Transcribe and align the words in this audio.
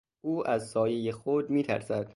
او 0.21 0.47
از 0.47 0.67
سایهٔ 0.69 1.11
خود 1.11 1.49
میترسد. 1.49 2.09